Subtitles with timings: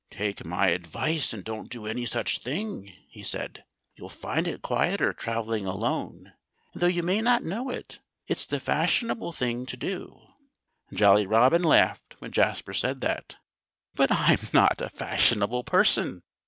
[0.09, 3.63] "Take my advice and don't do any such thing," he said.
[3.93, 6.33] "You'll find it quieter travelling alone.
[6.73, 10.19] And though you may not know it, it's the fashionable thing to do."
[10.91, 13.35] Jolly Robin laughed when Jasper said that.
[13.93, 16.23] "But I'm not a fashionable person!"